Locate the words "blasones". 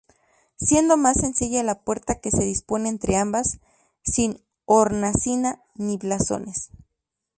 5.97-6.71